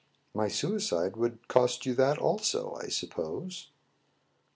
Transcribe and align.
"My 0.33 0.47
suicide 0.47 1.15
would 1.15 1.47
cost 1.47 1.85
you 1.85 1.93
that 1.93 2.17
also, 2.17 2.73
I 2.81 2.87
sup 2.87 3.11
pose." 3.11 3.69